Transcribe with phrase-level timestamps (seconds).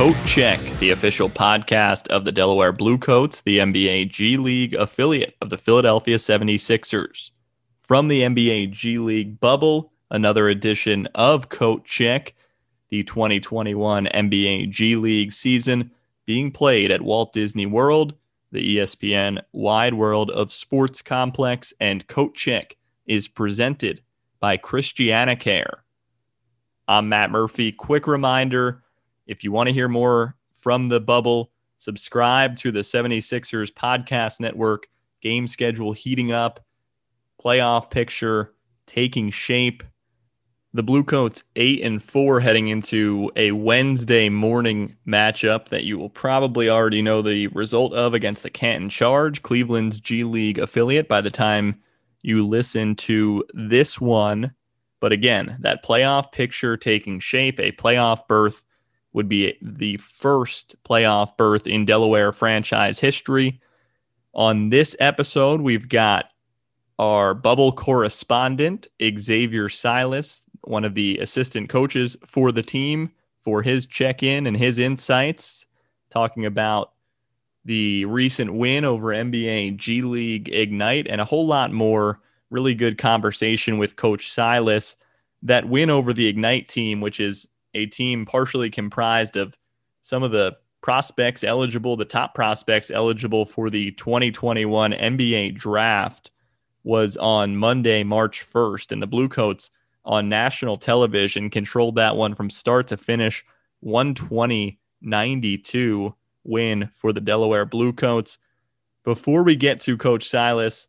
[0.00, 5.50] Coat Check, the official podcast of the Delaware Bluecoats, the NBA G League affiliate of
[5.50, 7.32] the Philadelphia 76ers.
[7.82, 12.34] From the NBA G League bubble, another edition of Coat Check,
[12.88, 15.90] the 2021 NBA G League season
[16.24, 18.14] being played at Walt Disney World,
[18.52, 24.00] the ESPN Wide World of Sports Complex, and Coat Check is presented
[24.40, 25.80] by Christianacare.
[26.88, 27.70] I'm Matt Murphy.
[27.70, 28.82] Quick reminder
[29.26, 34.88] if you want to hear more from the bubble, subscribe to the 76ers podcast network.
[35.20, 36.64] Game schedule heating up,
[37.42, 38.54] playoff picture
[38.86, 39.82] taking shape.
[40.72, 46.70] The Bluecoats 8 and 4 heading into a Wednesday morning matchup that you will probably
[46.70, 51.30] already know the result of against the Canton Charge, Cleveland's G League affiliate by the
[51.30, 51.80] time
[52.22, 54.54] you listen to this one.
[55.00, 58.62] But again, that playoff picture taking shape, a playoff berth
[59.12, 63.60] would be the first playoff berth in Delaware franchise history.
[64.34, 66.26] On this episode, we've got
[66.98, 68.86] our bubble correspondent,
[69.18, 74.56] Xavier Silas, one of the assistant coaches for the team, for his check in and
[74.56, 75.66] his insights,
[76.10, 76.92] talking about
[77.64, 82.20] the recent win over NBA G League Ignite and a whole lot more.
[82.50, 84.96] Really good conversation with Coach Silas.
[85.42, 89.56] That win over the Ignite team, which is a team partially comprised of
[90.02, 96.30] some of the prospects eligible, the top prospects eligible for the 2021 NBA draft,
[96.82, 98.92] was on Monday, March 1st.
[98.92, 99.70] And the Bluecoats
[100.04, 103.44] on national television controlled that one from start to finish
[103.80, 106.14] 120 92
[106.44, 108.38] win for the Delaware Bluecoats.
[109.04, 110.88] Before we get to Coach Silas,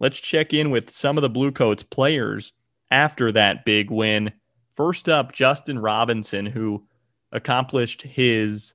[0.00, 2.52] let's check in with some of the Bluecoats players
[2.90, 4.32] after that big win
[4.78, 6.84] First up, Justin Robinson, who
[7.32, 8.74] accomplished his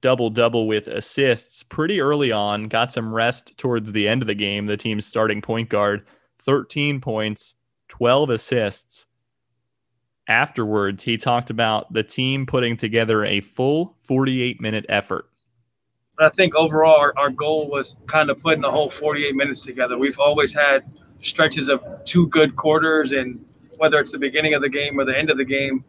[0.00, 4.34] double double with assists pretty early on, got some rest towards the end of the
[4.34, 4.66] game.
[4.66, 6.04] The team's starting point guard,
[6.40, 7.54] 13 points,
[7.86, 9.06] 12 assists.
[10.26, 15.26] Afterwards, he talked about the team putting together a full 48 minute effort.
[16.18, 19.96] I think overall, our, our goal was kind of putting the whole 48 minutes together.
[19.96, 23.44] We've always had stretches of two good quarters and
[23.76, 25.84] whether it's the beginning of the game or the end of the game.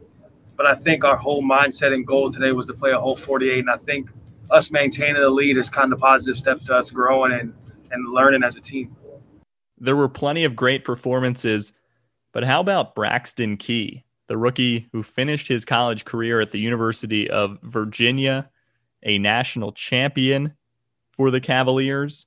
[0.55, 3.59] But I think our whole mindset and goal today was to play a whole 48.
[3.59, 4.09] And I think
[4.49, 7.53] us maintaining the lead is kind of a positive step to us growing and,
[7.91, 8.95] and learning as a team.
[9.77, 11.73] There were plenty of great performances,
[12.31, 17.29] but how about Braxton Key, the rookie who finished his college career at the University
[17.29, 18.49] of Virginia,
[19.03, 20.53] a national champion
[21.11, 22.25] for the Cavaliers?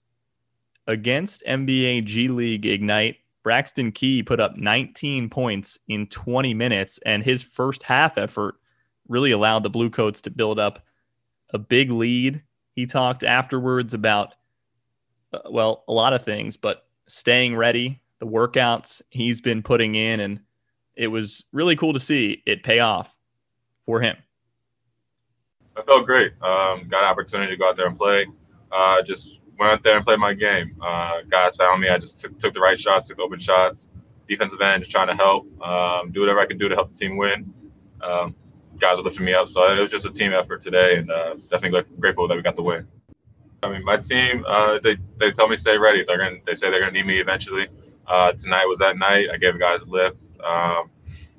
[0.87, 7.23] Against NBA G League Ignite, Braxton Key put up 19 points in 20 minutes, and
[7.23, 8.56] his first half effort
[9.09, 10.84] really allowed the Bluecoats to build up
[11.51, 12.43] a big lead.
[12.75, 14.34] He talked afterwards about,
[15.33, 20.21] uh, well, a lot of things, but staying ready, the workouts he's been putting in,
[20.21, 20.41] and
[20.95, 23.17] it was really cool to see it pay off
[23.87, 24.17] for him.
[25.77, 26.33] I felt great.
[26.43, 28.27] Um, got an opportunity to go out there and play.
[28.71, 30.75] Uh, just went out there and played my game.
[30.82, 31.88] Uh, guys found me.
[31.88, 33.88] I just took, took the right shots, took open shots.
[34.26, 36.94] Defensive end, just trying to help, um, do whatever I could do to help the
[36.94, 37.53] team win.
[38.00, 38.34] Um,
[38.78, 41.34] guys were lifting me up, so it was just a team effort today, and uh,
[41.50, 42.87] definitely grateful that we got the win.
[43.62, 46.04] I mean, my team, uh, they they tell me stay ready.
[46.06, 47.69] They're gonna, they say they're gonna need me eventually.
[48.06, 49.28] Uh, tonight was that night.
[49.32, 50.19] I gave guys a lift.
[50.42, 50.91] Um,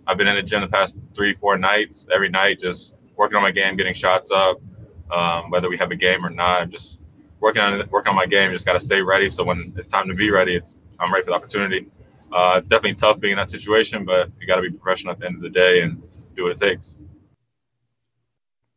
[0.06, 2.06] I've been in the gym the past three, four nights.
[2.14, 4.62] Every night, just working on my game, getting shots up.
[5.09, 7.00] Um, whether we have a game or not, I'm just
[7.41, 8.52] working on working on my game.
[8.52, 9.29] Just got to stay ready.
[9.29, 11.88] So when it's time to be ready, it's I'm ready for the opportunity.
[12.32, 15.20] Uh, it's definitely tough being in that situation, but you got to be professional at
[15.20, 16.02] the end of the day and
[16.35, 16.96] do what it takes.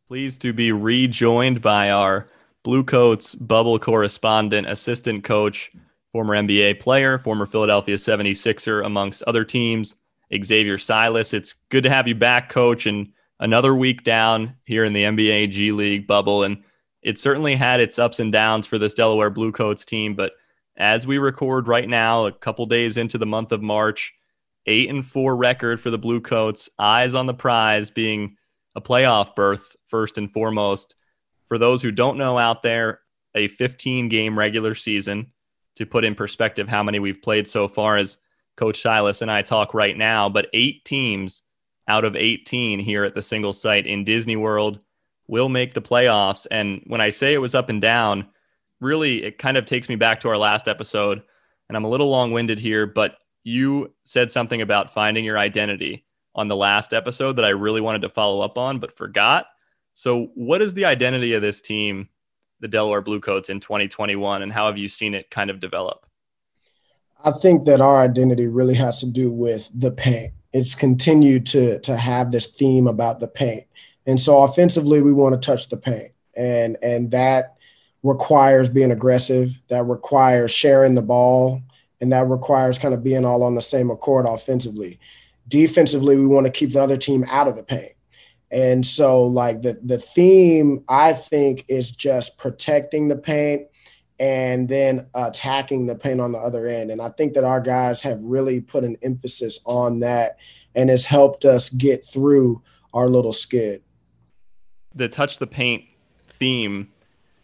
[0.07, 2.29] Pleased to be rejoined by our
[2.63, 5.71] Bluecoats bubble correspondent, assistant coach,
[6.11, 9.95] former NBA player, former Philadelphia 76er, amongst other teams,
[10.43, 11.33] Xavier Silas.
[11.33, 13.07] It's good to have you back, coach, and
[13.39, 16.43] another week down here in the NBA G League bubble.
[16.43, 16.63] And
[17.05, 20.33] it certainly had its ups and downs for this Delaware Bluecoats team, but
[20.75, 24.11] as we record right now, a couple days into the month of March,
[24.65, 28.35] eight and four record for the Bluecoats, eyes on the prize being
[28.73, 30.95] a playoff berth first and foremost.
[31.47, 33.01] For those who don't know out there,
[33.35, 35.31] a 15 game regular season
[35.75, 38.17] to put in perspective how many we've played so far as
[38.57, 41.43] Coach Silas and I talk right now, but eight teams
[41.87, 44.79] out of 18 here at the single site in Disney World
[45.27, 46.45] will make the playoffs.
[46.51, 48.27] And when I say it was up and down,
[48.79, 51.21] really it kind of takes me back to our last episode.
[51.67, 56.05] And I'm a little long winded here, but you said something about finding your identity
[56.35, 59.47] on the last episode that I really wanted to follow up on, but forgot.
[59.93, 62.09] So, what is the identity of this team,
[62.59, 66.05] the Delaware Bluecoats, in 2021, and how have you seen it kind of develop?
[67.23, 70.33] I think that our identity really has to do with the paint.
[70.51, 73.65] It's continued to to have this theme about the paint,
[74.05, 77.55] and so offensively, we want to touch the paint, and and that
[78.03, 79.53] requires being aggressive.
[79.69, 81.61] That requires sharing the ball,
[81.99, 84.99] and that requires kind of being all on the same accord offensively.
[85.47, 87.93] Defensively, we want to keep the other team out of the paint.
[88.51, 93.67] And so, like the the theme, I think, is just protecting the paint
[94.19, 96.89] and then attacking the paint on the other end.
[96.89, 100.37] And I think that our guys have really put an emphasis on that
[100.73, 102.61] and has helped us get through
[102.93, 103.81] our little skid.
[104.95, 105.83] The touch the paint
[106.27, 106.89] theme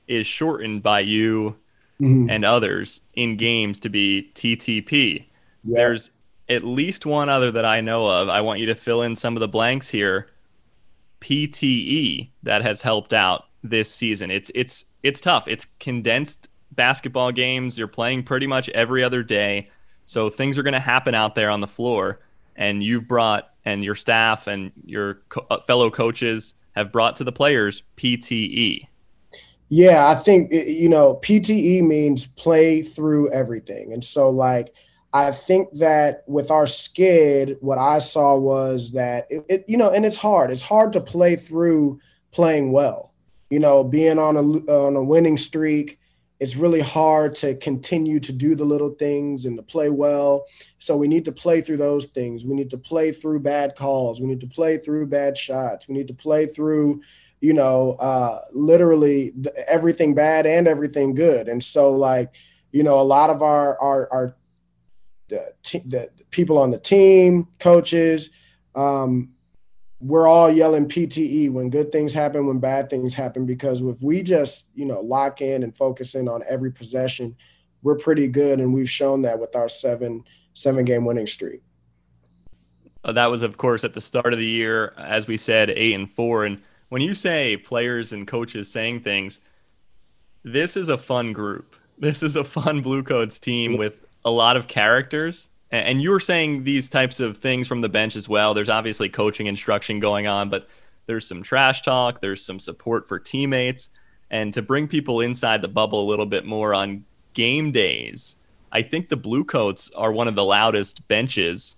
[0.08, 1.56] is shortened by you
[2.00, 2.30] mm-hmm.
[2.30, 5.26] and others in games to be TTP.
[5.64, 6.12] There's
[6.50, 8.30] at least one other that I know of.
[8.30, 10.28] I want you to fill in some of the blanks here.
[11.22, 14.32] PTE that has helped out this season.
[14.32, 15.48] It's it's it's tough.
[15.48, 17.78] It's condensed basketball games.
[17.78, 19.70] You're playing pretty much every other day.
[20.06, 22.20] So things are going to happen out there on the floor.
[22.56, 27.24] And you've brought, and your staff and your co- uh, fellow coaches have brought to
[27.24, 28.88] the players PTE.
[29.70, 33.94] Yeah, I think, you know, PTE means play through everything.
[33.94, 34.74] And so, like,
[35.14, 39.90] I think that with our skid, what I saw was that it, it, you know,
[39.90, 40.52] and it's hard.
[40.52, 42.02] It's hard to play through
[42.32, 43.14] playing well.
[43.50, 46.00] You know, being on a on a winning streak,
[46.42, 50.48] it's really hard to continue to do the little things and to play well.
[50.80, 52.44] So we need to play through those things.
[52.44, 54.20] We need to play through bad calls.
[54.20, 55.88] We need to play through bad shots.
[55.88, 57.04] We need to play through,
[57.42, 59.34] you know, uh, literally
[59.68, 61.48] everything bad and everything good.
[61.48, 62.34] And so, like,
[62.72, 64.36] you know, a lot of our our our
[65.30, 68.32] the, the people on the team, coaches,
[68.74, 69.30] um,
[70.02, 74.24] we're all yelling PTE when good things happen, when bad things happen, because if we
[74.24, 77.36] just, you know, lock in and focus in on every possession,
[77.84, 78.60] we're pretty good.
[78.60, 81.62] And we've shown that with our seven, seven game winning streak.
[83.04, 85.94] Uh, that was, of course, at the start of the year, as we said, eight
[85.94, 86.46] and four.
[86.46, 89.42] And when you say players and coaches saying things,
[90.44, 91.76] this is a fun group.
[91.98, 96.20] This is a fun Blue Coats team with a lot of characters and you were
[96.20, 98.54] saying these types of things from the bench as well.
[98.54, 100.68] There's obviously coaching instruction going on, but
[101.06, 103.90] there's some trash talk, there's some support for teammates,
[104.30, 108.36] and to bring people inside the bubble a little bit more on game days.
[108.72, 111.76] I think the Bluecoats are one of the loudest benches,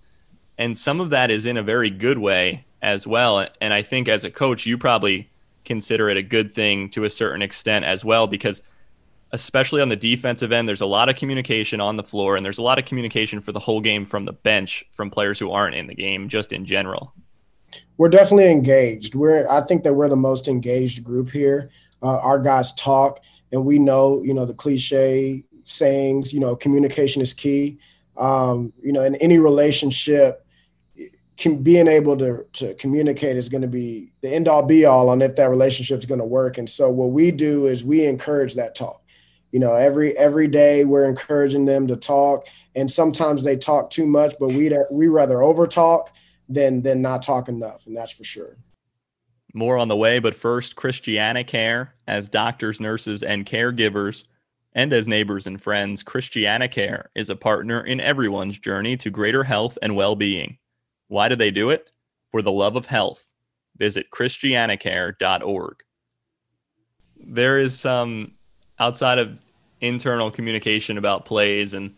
[0.58, 3.48] and some of that is in a very good way as well.
[3.62, 5.30] And I think as a coach, you probably
[5.66, 8.62] consider it a good thing to a certain extent as well because
[9.34, 12.60] especially on the defensive end, there's a lot of communication on the floor, and there's
[12.60, 15.76] a lot of communication for the whole game from the bench from players who aren't
[15.76, 17.14] in the game, just in general.
[17.98, 19.16] We're definitely engaged.
[19.16, 21.72] We're I think that we're the most engaged group here.
[22.02, 23.22] Uh, our guys talk,
[23.52, 26.32] and we know, you know, the cliche sayings.
[26.32, 27.80] You know, communication is key.
[28.16, 30.46] Um, you know, in any relationship,
[31.38, 35.10] can, being able to to communicate is going to be the end all be all
[35.10, 36.60] on if that relationship is going to work.
[36.60, 39.03] And so, what we do is we encourage that talk
[39.54, 42.48] you know every every day we're encouraging them to talk.
[42.76, 46.12] And sometimes they talk too much but we we rather over talk
[46.50, 48.58] than than not talk enough and that's for sure.
[49.54, 54.26] More on the way but first christiana care as doctors nurses and caregivers
[54.74, 59.44] and as neighbors and friends christiana care is a partner in everyone's journey to greater
[59.44, 60.58] health and well-being.
[61.08, 61.92] Why do they do it?
[62.32, 63.28] For the love of health.
[63.78, 65.84] Visit christianacare.org
[67.26, 68.33] there is some
[68.80, 69.38] outside of
[69.82, 71.94] internal communication about plays and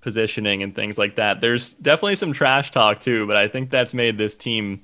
[0.00, 1.40] positioning and things like that.
[1.40, 4.82] There's definitely some trash talk too, but I think that's made this team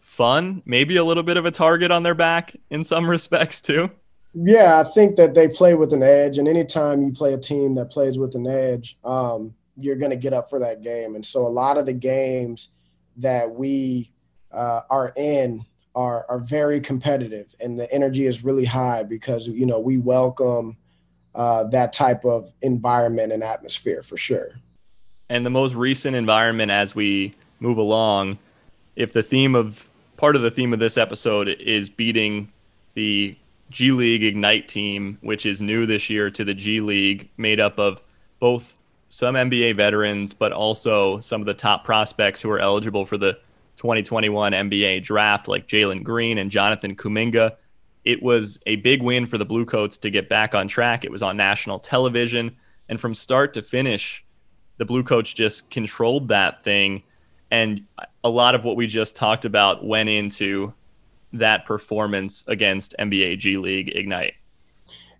[0.00, 3.90] fun, maybe a little bit of a target on their back in some respects too.
[4.34, 7.74] Yeah, I think that they play with an edge, and anytime you play a team
[7.76, 11.14] that plays with an edge, um, you're going to get up for that game.
[11.14, 12.68] And so, a lot of the games
[13.16, 14.12] that we
[14.52, 15.64] uh, are in
[15.98, 20.76] are are very competitive, and the energy is really high because you know we welcome
[21.34, 24.60] uh, that type of environment and atmosphere for sure.
[25.28, 28.38] And the most recent environment as we move along,
[28.94, 32.50] if the theme of part of the theme of this episode is beating
[32.94, 33.36] the
[33.70, 37.76] G League Ignite team, which is new this year to the G League, made up
[37.78, 38.00] of
[38.38, 38.78] both
[39.08, 43.36] some NBA veterans, but also some of the top prospects who are eligible for the
[43.78, 47.56] 2021 NBA draft, like Jalen Green and Jonathan Kuminga
[48.08, 51.04] it was a big win for the Bluecoats to get back on track.
[51.04, 52.56] It was on national television.
[52.88, 54.24] And from start to finish,
[54.78, 57.02] the Bluecoats just controlled that thing.
[57.50, 57.84] And
[58.24, 60.72] a lot of what we just talked about went into
[61.34, 64.32] that performance against NBA G League Ignite?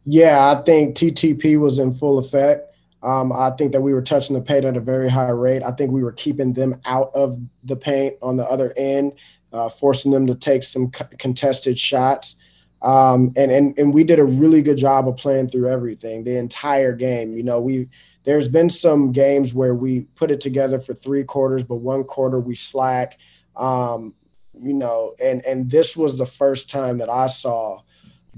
[0.04, 2.74] Yeah, I think TTP was in full effect.
[3.02, 5.62] Um, I think that we were touching the paint at a very high rate.
[5.62, 9.12] I think we were keeping them out of the paint on the other end,
[9.52, 12.36] uh, forcing them to take some contested shots.
[12.80, 16.36] Um, and, and and we did a really good job of playing through everything the
[16.38, 17.36] entire game.
[17.36, 17.88] You know, we
[18.24, 22.38] there's been some games where we put it together for three quarters, but one quarter
[22.38, 23.18] we slack.
[23.56, 24.14] Um,
[24.60, 27.80] you know, and and this was the first time that I saw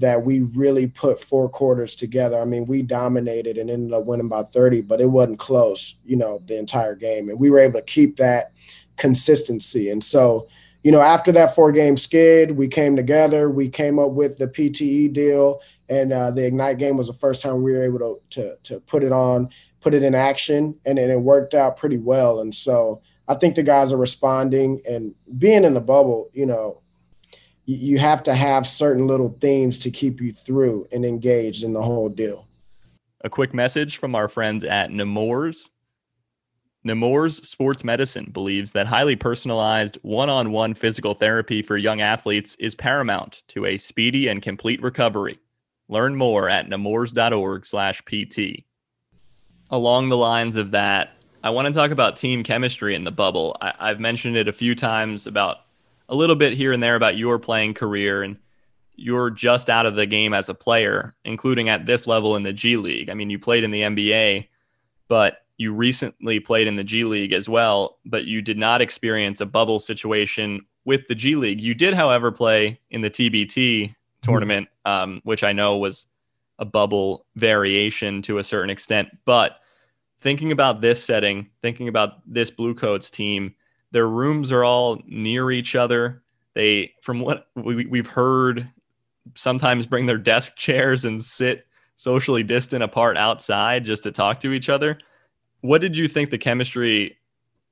[0.01, 2.41] that we really put four quarters together.
[2.41, 6.17] I mean, we dominated and ended up winning by 30, but it wasn't close, you
[6.17, 7.29] know, the entire game.
[7.29, 8.51] And we were able to keep that
[8.97, 9.89] consistency.
[9.89, 10.47] And so,
[10.83, 14.47] you know, after that four game skid, we came together, we came up with the
[14.47, 18.19] PTE deal, and uh, the Ignite game was the first time we were able to,
[18.31, 21.97] to, to put it on, put it in action, and, and it worked out pretty
[21.97, 22.39] well.
[22.39, 26.81] And so I think the guys are responding and being in the bubble, you know,
[27.65, 31.81] you have to have certain little themes to keep you through and engaged in the
[31.81, 32.47] whole deal.
[33.23, 35.69] A quick message from our friends at Nemours.
[36.83, 43.43] Nemours Sports Medicine believes that highly personalized one-on-one physical therapy for young athletes is paramount
[43.49, 45.37] to a speedy and complete recovery.
[45.87, 48.65] Learn more at nemours.org/pt.
[49.69, 51.11] Along the lines of that,
[51.43, 53.55] I want to talk about team chemistry in the bubble.
[53.61, 55.59] I, have mentioned it a few times about
[56.11, 58.37] a little bit here and there about your playing career and
[58.95, 62.53] you're just out of the game as a player, including at this level in the
[62.53, 63.09] G League.
[63.09, 64.47] I mean, you played in the NBA,
[65.07, 69.41] but you recently played in the G League as well, but you did not experience
[69.41, 71.61] a bubble situation with the G League.
[71.61, 76.07] You did, however, play in the TBT tournament, um, which I know was
[76.59, 79.09] a bubble variation to a certain extent.
[79.25, 79.61] But
[80.19, 83.55] thinking about this setting, thinking about this Blue Coats team,
[83.91, 86.23] their rooms are all near each other.
[86.53, 88.69] They, from what we, we've heard,
[89.35, 94.53] sometimes bring their desk chairs and sit socially distant apart outside just to talk to
[94.53, 94.97] each other.
[95.61, 97.17] What did you think the chemistry,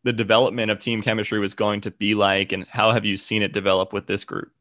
[0.04, 3.42] the development of team chemistry was going to be like, and how have you seen
[3.42, 4.52] it develop with this group?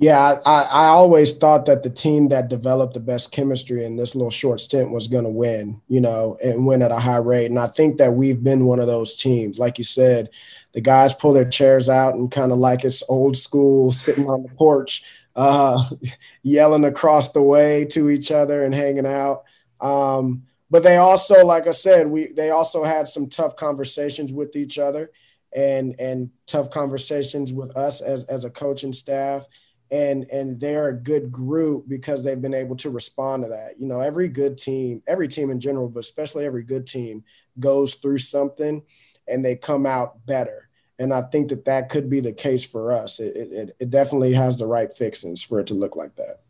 [0.00, 4.14] Yeah, I, I always thought that the team that developed the best chemistry in this
[4.14, 7.50] little short stint was going to win, you know, and win at a high rate.
[7.50, 9.58] And I think that we've been one of those teams.
[9.58, 10.30] Like you said,
[10.72, 14.42] the guys pull their chairs out and kind of like it's old school, sitting on
[14.42, 15.02] the porch,
[15.36, 15.84] uh,
[16.42, 19.42] yelling across the way to each other and hanging out.
[19.82, 24.56] Um, but they also, like I said, we they also had some tough conversations with
[24.56, 25.10] each other
[25.54, 29.46] and and tough conversations with us as as a coaching staff
[29.90, 33.74] and and they're a good group because they've been able to respond to that.
[33.78, 37.24] You know, every good team, every team in general, but especially every good team
[37.58, 38.82] goes through something
[39.26, 40.68] and they come out better.
[40.98, 43.20] And I think that that could be the case for us.
[43.20, 46.42] It, it, it definitely has the right fixings for it to look like that.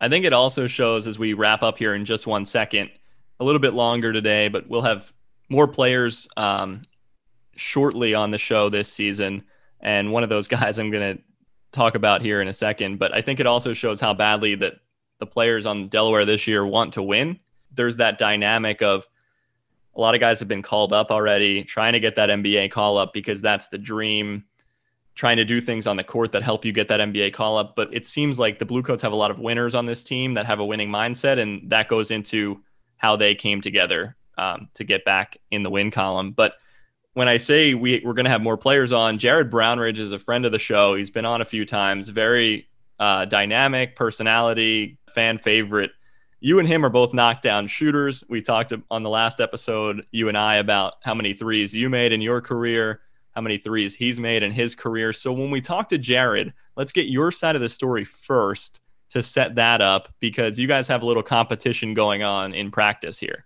[0.00, 2.90] I think it also shows as we wrap up here in just one second,
[3.38, 5.12] a little bit longer today, but we'll have
[5.48, 6.82] more players um,
[7.56, 9.42] shortly on the show this season.
[9.80, 11.22] And one of those guys I'm going to
[11.72, 14.74] talk about here in a second, but I think it also shows how badly that
[15.18, 17.38] the players on Delaware this year want to win.
[17.72, 19.06] There's that dynamic of
[19.94, 22.96] a lot of guys have been called up already, trying to get that NBA call
[22.96, 24.44] up because that's the dream,
[25.14, 27.76] trying to do things on the court that help you get that NBA call up.
[27.76, 30.46] But it seems like the Bluecoats have a lot of winners on this team that
[30.46, 32.62] have a winning mindset, and that goes into
[32.96, 36.32] how they came together um, to get back in the win column.
[36.32, 36.54] But
[37.20, 40.18] when I say we, we're going to have more players on, Jared Brownridge is a
[40.18, 40.94] friend of the show.
[40.94, 42.66] He's been on a few times, very
[42.98, 45.90] uh, dynamic personality, fan favorite.
[46.40, 48.24] You and him are both knockdown shooters.
[48.30, 52.12] We talked on the last episode, you and I, about how many threes you made
[52.12, 55.12] in your career, how many threes he's made in his career.
[55.12, 59.22] So when we talk to Jared, let's get your side of the story first to
[59.22, 63.44] set that up because you guys have a little competition going on in practice here.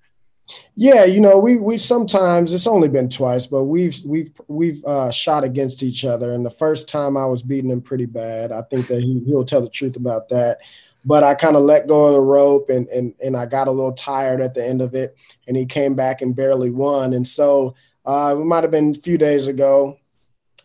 [0.76, 5.10] Yeah, you know, we we sometimes it's only been twice, but we've we've we've uh,
[5.10, 6.32] shot against each other.
[6.32, 8.52] And the first time I was beating him pretty bad.
[8.52, 10.58] I think that he he'll tell the truth about that.
[11.04, 13.72] But I kind of let go of the rope and and and I got a
[13.72, 15.16] little tired at the end of it.
[15.46, 17.12] And he came back and barely won.
[17.14, 17.74] And so
[18.04, 19.98] uh, it might have been a few days ago.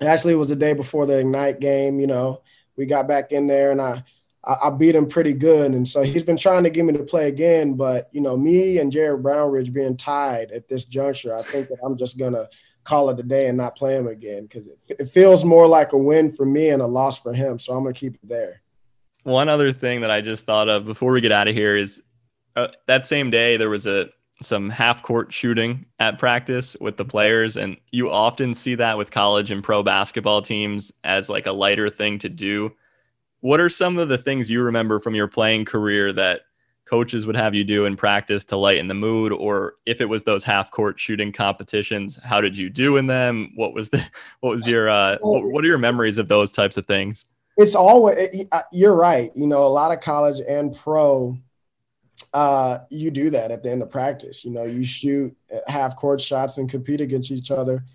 [0.02, 2.00] Actually, it was the day before the Ignite game.
[2.00, 2.42] You know,
[2.76, 4.04] we got back in there and I
[4.44, 5.74] I, I, beat him pretty good.
[5.74, 7.74] And so he's been trying to get me to play again.
[7.74, 11.80] But, you know, me and Jared Brownridge being tied at this juncture, I think that
[11.84, 12.50] I'm just going to
[12.84, 15.94] call it a day and not play him again because it, it feels more like
[15.94, 17.60] a win for me and a loss for him.
[17.60, 18.62] So I'm going to keep it there.
[19.24, 22.04] One other thing that I just thought of before we get out of here is
[22.56, 24.10] uh, that same day there was a
[24.42, 29.12] some half court shooting at practice with the players and you often see that with
[29.12, 32.74] college and pro basketball teams as like a lighter thing to do
[33.42, 36.42] what are some of the things you remember from your playing career that
[36.86, 40.24] coaches would have you do in practice to lighten the mood or if it was
[40.24, 44.04] those half court shooting competitions how did you do in them what was the
[44.40, 47.26] what was your uh what, what are your memories of those types of things
[47.58, 48.18] it's always
[48.72, 51.38] you're right you know a lot of college and pro
[52.34, 54.46] uh, you do that at the end of practice.
[54.46, 55.36] You know, you shoot
[55.68, 57.86] half court shots and compete against each other.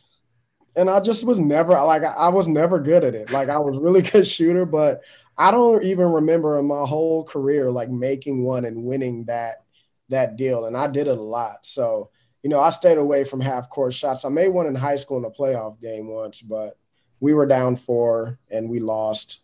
[0.77, 3.31] And I just was never like I was never good at it.
[3.31, 5.03] Like I was really good shooter, but
[5.37, 9.65] I don't even remember in my whole career like making one and winning that
[10.11, 10.67] that deal.
[10.67, 11.65] And I did it a lot.
[11.67, 12.11] So,
[12.43, 14.25] you know, I stayed away from half court shots.
[14.25, 16.79] I made one in high school in a playoff game once, but
[17.21, 19.39] we were down four and we lost.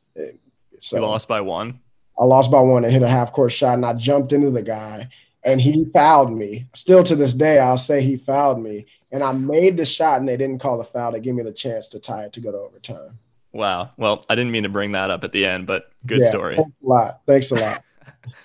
[0.81, 1.81] So we lost by one.
[2.19, 4.63] I lost by one and hit a half court shot, and I jumped into the
[4.63, 5.09] guy,
[5.43, 6.67] and he fouled me.
[6.75, 10.29] Still to this day, I'll say he fouled me, and I made the shot, and
[10.29, 12.53] they didn't call the foul to give me the chance to tie it to go
[12.53, 13.19] to overtime.
[13.53, 13.91] Wow.
[13.97, 16.57] Well, I didn't mean to bring that up at the end, but good yeah, story.
[16.57, 17.21] Thanks a lot.
[17.27, 17.83] Thanks a lot.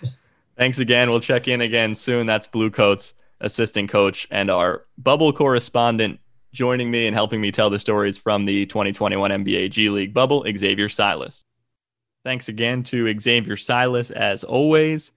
[0.58, 1.10] thanks again.
[1.10, 2.26] We'll check in again soon.
[2.26, 6.20] That's Blue Coats assistant coach and our bubble correspondent
[6.54, 10.46] joining me and helping me tell the stories from the 2021 NBA G League bubble,
[10.58, 11.44] Xavier Silas.
[12.24, 15.12] Thanks again to Xavier Silas as always.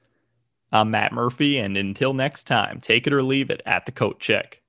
[0.73, 4.21] I'm Matt Murphy, and until next time, take it or leave it at the coat
[4.21, 4.61] check.